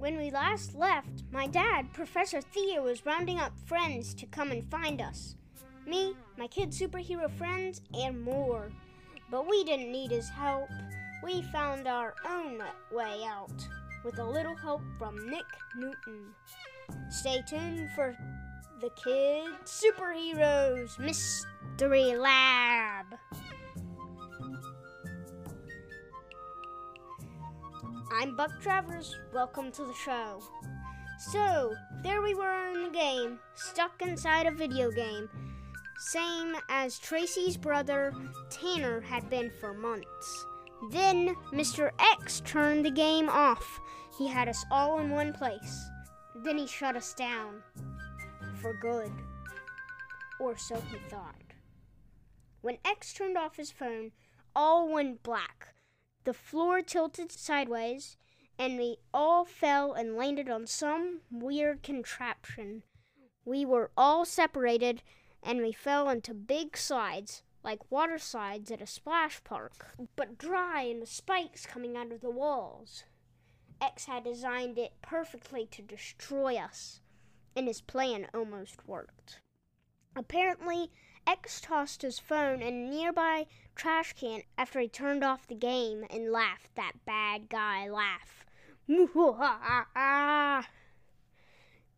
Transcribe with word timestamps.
When 0.00 0.16
we 0.16 0.30
last 0.30 0.74
left, 0.74 1.24
my 1.30 1.46
dad, 1.46 1.92
Professor 1.92 2.40
Theo, 2.40 2.84
was 2.84 3.04
rounding 3.04 3.38
up 3.38 3.52
friends 3.66 4.14
to 4.14 4.24
come 4.24 4.50
and 4.50 4.64
find 4.70 4.98
us. 4.98 5.36
Me, 5.86 6.16
my 6.38 6.46
kid 6.46 6.70
superhero 6.70 7.30
friends, 7.30 7.82
and 7.92 8.22
more. 8.22 8.72
But 9.30 9.46
we 9.46 9.62
didn't 9.62 9.92
need 9.92 10.10
his 10.10 10.30
help. 10.30 10.70
We 11.22 11.42
found 11.52 11.86
our 11.86 12.14
own 12.26 12.62
way 12.90 13.24
out 13.26 13.52
with 14.02 14.18
a 14.18 14.24
little 14.24 14.56
help 14.56 14.80
from 14.98 15.16
Nick 15.28 15.44
Newton. 15.76 16.34
Stay 17.10 17.42
tuned 17.46 17.90
for 17.94 18.16
the 18.80 18.88
Kid 19.04 19.50
Superheroes 19.66 20.98
Mystery 20.98 22.16
Lab. 22.16 23.09
I'm 28.12 28.34
Buck 28.34 28.60
Travers. 28.60 29.16
Welcome 29.32 29.70
to 29.70 29.84
the 29.84 29.94
show. 29.94 30.42
So, 31.30 31.72
there 32.02 32.22
we 32.22 32.34
were 32.34 32.68
in 32.70 32.82
the 32.82 32.90
game, 32.90 33.38
stuck 33.54 34.02
inside 34.02 34.46
a 34.46 34.50
video 34.50 34.90
game, 34.90 35.28
same 35.96 36.56
as 36.68 36.98
Tracy's 36.98 37.56
brother 37.56 38.12
Tanner 38.50 39.00
had 39.00 39.30
been 39.30 39.48
for 39.60 39.72
months. 39.72 40.46
Then 40.90 41.36
Mr. 41.52 41.90
X 42.00 42.42
turned 42.44 42.84
the 42.84 42.90
game 42.90 43.28
off. 43.28 43.80
He 44.18 44.26
had 44.26 44.48
us 44.48 44.64
all 44.72 44.98
in 44.98 45.10
one 45.10 45.32
place. 45.32 45.80
Then 46.42 46.58
he 46.58 46.66
shut 46.66 46.96
us 46.96 47.14
down. 47.14 47.62
For 48.60 48.74
good. 48.74 49.12
Or 50.40 50.56
so 50.56 50.74
he 50.90 50.98
thought. 51.08 51.54
When 52.60 52.78
X 52.84 53.14
turned 53.14 53.38
off 53.38 53.56
his 53.56 53.70
phone, 53.70 54.10
all 54.56 54.92
went 54.92 55.22
black. 55.22 55.74
The 56.24 56.34
floor 56.34 56.82
tilted 56.82 57.32
sideways, 57.32 58.16
and 58.58 58.76
we 58.78 58.98
all 59.14 59.44
fell 59.44 59.92
and 59.92 60.16
landed 60.16 60.48
on 60.48 60.66
some 60.66 61.22
weird 61.30 61.82
contraption. 61.82 62.82
We 63.44 63.64
were 63.64 63.90
all 63.96 64.24
separated, 64.24 65.02
and 65.42 65.60
we 65.60 65.72
fell 65.72 66.10
into 66.10 66.34
big 66.34 66.76
slides 66.76 67.42
like 67.62 67.90
water 67.90 68.18
slides 68.18 68.70
at 68.70 68.80
a 68.80 68.86
splash 68.86 69.42
park, 69.44 69.94
but 70.16 70.38
dry 70.38 70.82
and 70.82 71.00
with 71.00 71.10
spikes 71.10 71.66
coming 71.66 71.96
out 71.96 72.12
of 72.12 72.20
the 72.20 72.30
walls. 72.30 73.04
X 73.80 74.06
had 74.06 74.24
designed 74.24 74.78
it 74.78 74.92
perfectly 75.02 75.66
to 75.66 75.82
destroy 75.82 76.56
us, 76.56 77.00
and 77.56 77.66
his 77.66 77.80
plan 77.80 78.28
almost 78.32 78.86
worked. 78.86 79.40
Apparently, 80.16 80.90
X 81.26 81.60
tossed 81.60 82.02
his 82.02 82.18
phone 82.18 82.62
in 82.62 82.74
a 82.74 82.90
nearby 82.90 83.46
trash 83.74 84.12
can 84.14 84.42
after 84.58 84.80
he 84.80 84.88
turned 84.88 85.22
off 85.22 85.46
the 85.46 85.54
game 85.54 86.04
and 86.10 86.32
laughed 86.32 86.74
that 86.74 87.04
bad 87.04 87.48
guy 87.48 87.88
laugh. 87.88 88.44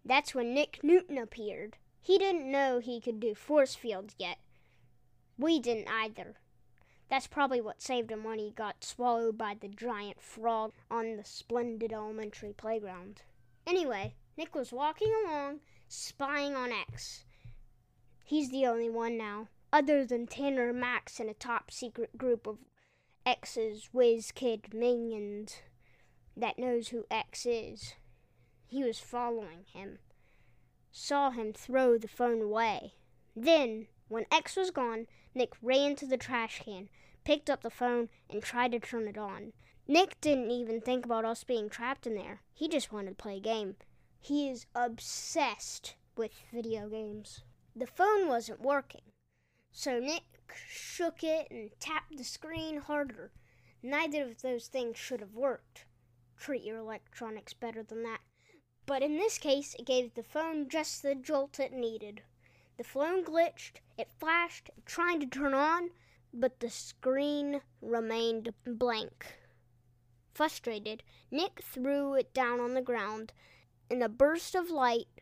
That's 0.04 0.34
when 0.34 0.54
Nick 0.54 0.80
Newton 0.82 1.18
appeared. 1.18 1.78
He 2.00 2.18
didn't 2.18 2.50
know 2.50 2.78
he 2.78 3.00
could 3.00 3.20
do 3.20 3.34
force 3.34 3.74
fields 3.74 4.14
yet, 4.18 4.38
we 5.38 5.58
didn't 5.58 5.88
either. 5.88 6.36
That's 7.08 7.26
probably 7.26 7.60
what 7.60 7.82
saved 7.82 8.10
him 8.10 8.22
when 8.24 8.38
he 8.38 8.50
got 8.50 8.84
swallowed 8.84 9.36
by 9.36 9.54
the 9.54 9.68
giant 9.68 10.20
frog 10.20 10.72
on 10.90 11.16
the 11.16 11.24
splendid 11.24 11.92
elementary 11.92 12.52
playground. 12.52 13.22
Anyway, 13.66 14.14
Nick 14.36 14.54
was 14.54 14.72
walking 14.72 15.12
along, 15.24 15.60
spying 15.88 16.54
on 16.54 16.70
X. 16.70 17.24
He's 18.32 18.48
the 18.48 18.64
only 18.64 18.88
one 18.88 19.18
now, 19.18 19.48
other 19.74 20.06
than 20.06 20.26
Tanner 20.26 20.72
Max 20.72 21.20
and 21.20 21.28
a 21.28 21.34
top 21.34 21.70
secret 21.70 22.16
group 22.16 22.46
of 22.46 22.56
X's 23.26 23.90
whiz 23.92 24.32
kid 24.32 24.72
minions 24.72 25.56
that 26.34 26.58
knows 26.58 26.88
who 26.88 27.04
X 27.10 27.44
is. 27.44 27.92
He 28.66 28.84
was 28.84 28.98
following 28.98 29.66
him, 29.74 29.98
saw 30.90 31.28
him 31.28 31.52
throw 31.52 31.98
the 31.98 32.08
phone 32.08 32.40
away. 32.40 32.94
Then, 33.36 33.88
when 34.08 34.24
X 34.32 34.56
was 34.56 34.70
gone, 34.70 35.08
Nick 35.34 35.52
ran 35.60 35.94
to 35.96 36.06
the 36.06 36.16
trash 36.16 36.62
can, 36.64 36.88
picked 37.24 37.50
up 37.50 37.60
the 37.60 37.68
phone, 37.68 38.08
and 38.30 38.42
tried 38.42 38.72
to 38.72 38.80
turn 38.80 39.08
it 39.08 39.18
on. 39.18 39.52
Nick 39.86 40.18
didn't 40.22 40.50
even 40.50 40.80
think 40.80 41.04
about 41.04 41.26
us 41.26 41.44
being 41.44 41.68
trapped 41.68 42.06
in 42.06 42.14
there. 42.14 42.40
He 42.54 42.66
just 42.66 42.94
wanted 42.94 43.10
to 43.10 43.22
play 43.22 43.36
a 43.36 43.40
game. 43.40 43.76
He 44.18 44.48
is 44.48 44.64
obsessed 44.74 45.96
with 46.16 46.32
video 46.50 46.88
games. 46.88 47.42
The 47.74 47.86
phone 47.86 48.28
wasn't 48.28 48.60
working, 48.60 49.12
so 49.70 49.98
Nick 49.98 50.24
shook 50.68 51.24
it 51.24 51.48
and 51.50 51.70
tapped 51.80 52.18
the 52.18 52.24
screen 52.24 52.78
harder. 52.78 53.32
Neither 53.82 54.24
of 54.24 54.42
those 54.42 54.66
things 54.66 54.98
should 54.98 55.20
have 55.20 55.34
worked. 55.34 55.86
Treat 56.36 56.62
your 56.64 56.76
electronics 56.76 57.54
better 57.54 57.82
than 57.82 58.02
that. 58.02 58.20
But 58.84 59.02
in 59.02 59.16
this 59.16 59.38
case, 59.38 59.74
it 59.78 59.86
gave 59.86 60.12
the 60.12 60.22
phone 60.22 60.68
just 60.68 61.02
the 61.02 61.14
jolt 61.14 61.58
it 61.58 61.72
needed. 61.72 62.22
The 62.76 62.84
phone 62.84 63.24
glitched, 63.24 63.80
it 63.96 64.10
flashed, 64.18 64.70
trying 64.84 65.20
to 65.20 65.26
turn 65.26 65.54
on, 65.54 65.92
but 66.34 66.60
the 66.60 66.68
screen 66.68 67.62
remained 67.80 68.52
blank. 68.66 69.38
Frustrated, 70.34 71.02
Nick 71.30 71.62
threw 71.62 72.14
it 72.14 72.34
down 72.34 72.60
on 72.60 72.74
the 72.74 72.82
ground. 72.82 73.32
In 73.88 74.02
a 74.02 74.08
burst 74.08 74.54
of 74.54 74.68
light, 74.68 75.21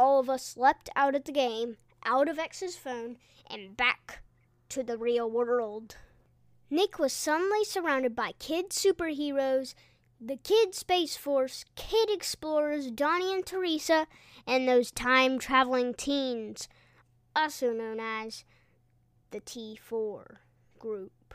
all 0.00 0.18
of 0.18 0.30
us 0.30 0.56
leapt 0.56 0.88
out 0.96 1.14
of 1.14 1.24
the 1.24 1.32
game, 1.32 1.76
out 2.06 2.26
of 2.26 2.38
X's 2.38 2.74
phone, 2.74 3.18
and 3.50 3.76
back 3.76 4.22
to 4.70 4.82
the 4.82 4.96
real 4.96 5.30
world. 5.30 5.96
Nick 6.70 6.98
was 6.98 7.12
suddenly 7.12 7.64
surrounded 7.64 8.16
by 8.16 8.32
kid 8.38 8.70
superheroes 8.70 9.74
the 10.18 10.36
Kid 10.36 10.74
Space 10.74 11.18
Force, 11.18 11.66
Kid 11.76 12.08
Explorers, 12.10 12.90
Donnie 12.90 13.34
and 13.34 13.44
Teresa, 13.44 14.06
and 14.46 14.66
those 14.66 14.90
time 14.90 15.38
traveling 15.38 15.92
teens, 15.92 16.66
also 17.36 17.72
known 17.72 18.00
as 18.00 18.44
the 19.32 19.40
T4 19.40 20.36
group. 20.78 21.34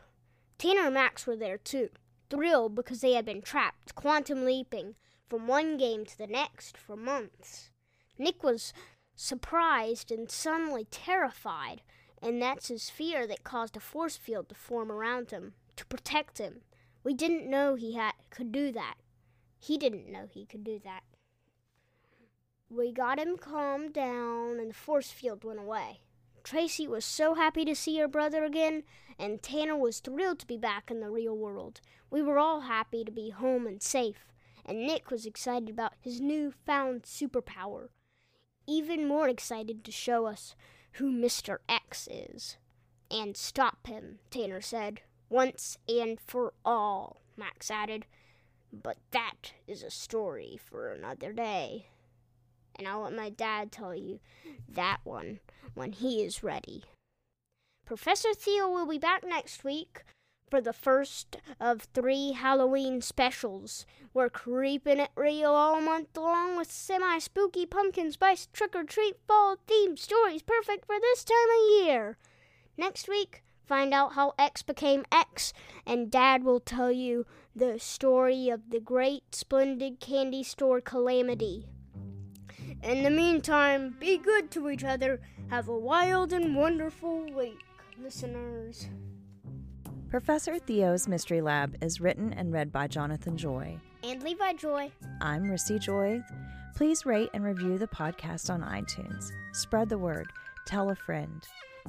Tanner 0.58 0.86
and 0.86 0.94
Max 0.96 1.28
were 1.28 1.36
there 1.36 1.60
too, 1.60 1.90
thrilled 2.32 2.74
because 2.74 3.02
they 3.02 3.14
had 3.14 3.26
been 3.26 3.42
trapped, 3.44 3.94
quantum 3.94 4.44
leaping 4.44 4.96
from 5.28 5.48
one 5.48 5.78
game 5.78 6.06
to 6.06 6.18
the 6.18 6.28
next 6.28 6.78
for 6.78 6.96
months. 6.96 7.72
Nick 8.18 8.44
was 8.44 8.74
surprised 9.16 10.12
and 10.12 10.30
suddenly 10.30 10.86
terrified, 10.92 11.82
and 12.22 12.42
that's 12.42 12.70
his 12.70 12.90
fear 12.90 13.28
that 13.28 13.44
caused 13.44 13.78
a 13.78 13.80
force 13.80 14.18
field 14.18 14.50
to 14.50 14.56
form 14.56 14.92
around 14.92 15.32
him 15.32 15.54
to 15.76 15.86
protect 15.86 16.38
him 16.38 16.62
we 17.06 17.14
didn't 17.14 17.48
know 17.48 17.76
he 17.76 17.94
had 17.94 18.14
could 18.32 18.52
do 18.52 18.72
that. 18.72 18.96
He 19.60 19.78
didn't 19.78 20.12
know 20.12 20.26
he 20.28 20.44
could 20.48 20.64
do 20.64 20.82
that. 20.84 21.04
We 22.68 22.92
got 22.92 23.20
him 23.20 23.38
calmed 23.38 23.94
down 23.94 24.60
and 24.60 24.72
the 24.72 24.74
force 24.74 25.12
field 25.12 25.44
went 25.44 25.60
away. 25.60 26.00
Tracy 26.44 26.88
was 26.88 27.06
so 27.06 27.36
happy 27.36 27.64
to 27.66 27.76
see 27.76 28.00
her 28.00 28.08
brother 28.08 28.44
again, 28.44 28.84
and 29.20 29.42
Tanner 29.42 29.78
was 29.78 30.00
thrilled 30.00 30.40
to 30.40 30.48
be 30.48 30.58
back 30.58 30.90
in 30.90 31.00
the 31.00 31.12
real 31.12 31.38
world. 31.38 31.80
We 32.10 32.24
were 32.24 32.40
all 32.40 32.62
happy 32.62 33.04
to 33.04 33.12
be 33.12 33.30
home 33.30 33.68
and 33.68 33.82
safe, 33.82 34.34
and 34.66 34.88
Nick 34.88 35.12
was 35.12 35.28
excited 35.28 35.70
about 35.70 35.94
his 36.02 36.20
new 36.20 36.52
found 36.66 37.04
superpower. 37.04 37.90
Even 38.68 39.08
more 39.08 39.28
excited 39.30 39.84
to 39.84 39.92
show 39.92 40.26
us 40.26 40.56
who 40.94 41.12
Mr. 41.12 41.58
X 41.70 42.08
is. 42.12 42.58
And 43.12 43.38
stop 43.38 43.88
him, 43.88 44.20
Tanner 44.32 44.62
said 44.62 45.02
once 45.30 45.78
and 45.88 46.20
for 46.20 46.54
all, 46.64 47.22
Max 47.38 47.70
added. 47.72 48.06
But 48.72 48.98
that 49.12 49.54
is 49.68 49.84
a 49.84 49.90
story 49.90 50.60
for 50.64 50.92
another 50.92 51.32
day. 51.32 51.88
And 52.76 52.88
I'll 52.88 53.04
let 53.04 53.14
my 53.14 53.30
dad 53.30 53.72
tell 53.72 53.96
you 53.96 54.20
that 54.68 55.00
one 55.04 55.40
when 55.74 55.94
he 55.94 56.24
is 56.24 56.44
ready. 56.44 56.84
Professor 57.86 58.34
Theo 58.34 58.70
will 58.70 58.88
be 58.88 58.98
back 58.98 59.24
next 59.26 59.64
week 59.64 60.04
for 60.50 60.62
the 60.62 60.74
first 60.74 61.38
of 61.60 61.88
three 61.94 62.34
Halloween 62.34 63.02
specials. 63.02 63.86
We're 64.14 64.30
creeping 64.30 65.00
it 65.00 65.12
real 65.16 65.52
all 65.52 65.82
month 65.82 66.16
long 66.16 66.56
with 66.58 66.72
semi 66.72 67.20
spooky 67.20 67.66
pumpkin 67.66 68.12
spice 68.12 68.48
trick 68.54 68.76
or 68.76 68.84
treat 68.84 69.16
fall 69.28 69.58
themed 69.68 70.00
stories 70.00 70.44
perfect 70.44 70.86
for 70.86 71.00
this 71.00 71.24
time 71.24 71.50
of 71.50 71.86
year. 71.86 72.18
Next 72.78 73.08
week, 73.08 73.44
find 73.66 73.94
out 73.94 74.14
how 74.14 74.34
X 74.38 74.62
became 74.62 75.06
X, 75.12 75.54
and 75.86 76.12
Dad 76.12 76.44
will 76.44 76.60
tell 76.60 76.92
you 76.92 77.26
the 77.56 77.80
story 77.80 78.50
of 78.50 78.70
the 78.70 78.80
great 78.80 79.34
splendid 79.34 80.00
candy 80.00 80.44
store 80.44 80.82
calamity. 80.82 81.66
In 82.84 83.04
the 83.04 83.10
meantime, 83.10 83.96
be 84.00 84.18
good 84.18 84.52
to 84.52 84.70
each 84.70 84.84
other. 84.84 85.22
Have 85.50 85.68
a 85.68 85.78
wild 85.78 86.34
and 86.34 86.56
wonderful 86.56 87.26
week, 87.34 87.60
listeners. 87.98 88.88
Professor 90.10 90.60
Theo's 90.60 91.08
Mystery 91.08 91.42
Lab 91.42 91.76
is 91.82 92.00
written 92.00 92.32
and 92.34 92.54
read 92.54 92.72
by 92.72 92.88
Jonathan 92.88 93.36
Joy. 93.36 93.78
And 94.04 94.22
Levi 94.24 94.54
Joy. 94.54 94.92
I'm 95.20 95.44
Rissy 95.46 95.80
Joy. 95.80 96.22
Please 96.76 97.06
rate 97.06 97.30
and 97.34 97.44
review 97.44 97.78
the 97.78 97.88
podcast 97.88 98.50
on 98.50 98.62
iTunes. 98.62 99.32
Spread 99.54 99.90
the 99.90 99.98
word. 99.98 100.28
Tell 100.66 100.92
a 100.92 100.96
friend. 100.96 101.44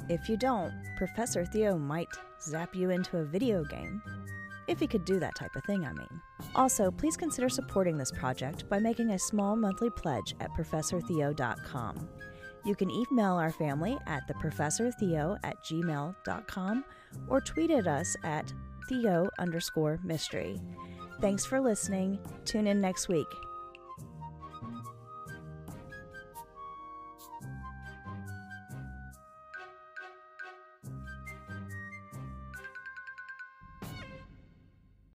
If 0.09 0.29
you 0.29 0.37
don't, 0.37 0.73
Professor 0.97 1.45
Theo 1.45 1.77
might 1.79 2.09
zap 2.41 2.75
you 2.75 2.91
into 2.91 3.19
a 3.19 3.25
video 3.25 3.65
game. 3.65 4.03
If 4.67 4.81
he 4.81 4.87
could 4.87 5.05
do 5.05 5.21
that 5.21 5.37
type 5.37 5.55
of 5.55 5.62
thing, 5.65 5.85
I 5.85 5.93
mean. 5.93 6.21
Also, 6.55 6.91
please 6.91 7.17
consider 7.17 7.49
supporting 7.49 7.97
this 7.97 8.11
project 8.11 8.69
by 8.69 8.79
making 8.79 9.11
a 9.11 9.19
small 9.19 9.55
monthly 9.57 9.91
pledge 9.91 10.35
at 10.41 10.51
ProfessorTheo.com. 10.53 12.09
You 12.67 12.75
can 12.75 12.91
email 12.91 13.35
our 13.35 13.53
family 13.53 13.97
at 14.07 14.27
theprofessortheo 14.29 15.39
at 15.45 15.63
gmail.com 15.65 16.85
or 17.29 17.41
tweet 17.41 17.71
at 17.71 17.87
us 17.87 18.17
at 18.25 18.53
theo 18.89 19.31
underscore 19.39 20.01
mystery. 20.03 20.61
Thanks 21.21 21.47
for 21.47 21.61
listening. 21.61 22.19
Tune 22.45 22.67
in 22.67 22.81
next 22.81 23.09
week. 23.09 23.29